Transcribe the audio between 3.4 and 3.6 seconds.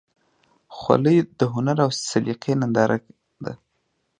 ده.